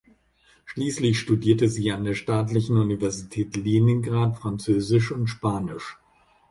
Schließlich 0.65 1.19
studierte 1.19 1.69
sie 1.69 1.91
an 1.91 2.03
der 2.03 2.15
"Staatlichen 2.15 2.75
Universität 2.75 3.55
Leningrad" 3.55 4.35
Französisch 4.35 5.11
und 5.11 5.27
Spanisch. 5.27 5.99